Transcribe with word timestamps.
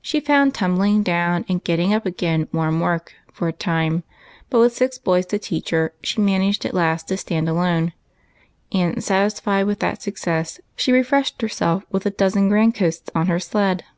She 0.00 0.20
found 0.20 0.54
tumbling 0.54 1.02
down 1.02 1.44
and 1.48 1.64
getting 1.64 1.92
up 1.92 2.06
again 2.06 2.46
warm 2.52 2.78
work 2.78 3.12
for 3.32 3.48
a 3.48 3.52
time, 3.52 4.04
but, 4.48 4.60
with 4.60 4.72
six 4.72 4.98
boys 4.98 5.26
to 5.26 5.38
teach 5.40 5.70
her, 5.70 5.92
she 6.00 6.20
managed 6.20 6.64
at 6.64 6.74
last 6.74 7.08
to 7.08 7.16
stand 7.16 7.48
alone; 7.48 7.92
and, 8.70 9.02
satisfied 9.02 9.66
with 9.66 9.80
that 9.80 10.00
success, 10.00 10.60
she 10.76 10.92
refreshed 10.92 11.42
herself 11.42 11.82
with 11.90 12.06
a 12.06 12.10
dozen 12.10 12.48
grand 12.48 12.76
coasls 12.76 13.10
on 13.16 13.26
the 13.26 13.32
Amazon, 13.32 13.34
as 13.34 13.34
her 13.34 13.40
sled 13.40 13.76
was 13.78 13.84
called. 13.86 13.92